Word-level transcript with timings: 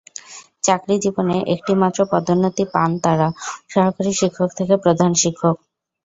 চাকরিজীবনে 0.63 1.37
একটি 1.53 1.73
মাত্র 1.81 1.99
পদোন্নতি 2.11 2.63
পান 2.73 2.89
তাঁরা, 3.03 3.27
সহকারী 3.69 4.11
শিক্ষক 4.19 4.49
থেকে 4.59 4.73
প্রধান 4.83 5.11
শিক্ষক। 5.21 5.55